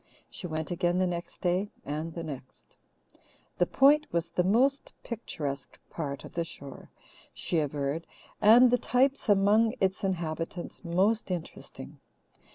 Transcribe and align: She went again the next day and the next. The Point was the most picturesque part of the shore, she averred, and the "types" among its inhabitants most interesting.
She 0.31 0.47
went 0.47 0.71
again 0.71 0.97
the 0.97 1.05
next 1.05 1.41
day 1.41 1.69
and 1.85 2.15
the 2.15 2.23
next. 2.23 2.75
The 3.59 3.67
Point 3.67 4.07
was 4.11 4.29
the 4.31 4.43
most 4.43 4.93
picturesque 5.03 5.77
part 5.91 6.25
of 6.25 6.33
the 6.33 6.43
shore, 6.43 6.89
she 7.35 7.59
averred, 7.59 8.07
and 8.41 8.71
the 8.71 8.79
"types" 8.79 9.29
among 9.29 9.75
its 9.79 10.03
inhabitants 10.03 10.83
most 10.83 11.29
interesting. 11.29 11.99